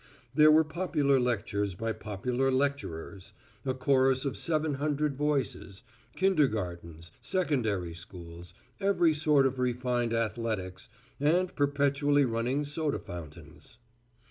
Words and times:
There 0.33 0.49
were 0.49 0.63
popular 0.63 1.19
lectures 1.19 1.75
by 1.75 1.93
popular 1.93 2.49
lecturers, 2.51 3.33
a 3.63 3.75
chorus 3.75 4.25
of 4.25 4.35
seven 4.35 4.73
hundred 4.81 5.15
voices, 5.15 5.83
kindergartens, 6.15 7.11
secondary 7.21 7.93
schools, 7.93 8.55
every 8.79 9.13
sort 9.13 9.45
of 9.45 9.59
refined 9.59 10.11
athletics, 10.11 10.89
and 11.19 11.55
perpetually 11.55 12.25
running 12.25 12.65
soda 12.65 12.97
fountains. 12.97 13.77